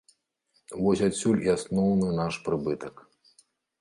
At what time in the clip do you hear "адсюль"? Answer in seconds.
1.07-1.45